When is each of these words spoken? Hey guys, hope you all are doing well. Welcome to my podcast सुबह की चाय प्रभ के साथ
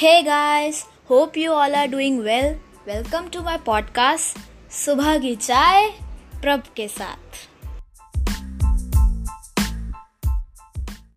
Hey 0.00 0.22
guys, 0.22 0.84
hope 1.06 1.36
you 1.36 1.50
all 1.50 1.74
are 1.74 1.88
doing 1.88 2.24
well. 2.24 2.54
Welcome 2.86 3.30
to 3.30 3.40
my 3.42 3.56
podcast 3.68 4.38
सुबह 4.70 5.18
की 5.18 5.36
चाय 5.36 5.88
प्रभ 6.42 6.62
के 6.76 6.88
साथ 6.88 7.48